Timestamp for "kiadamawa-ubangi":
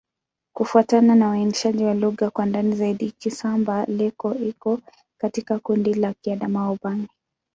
6.13-7.09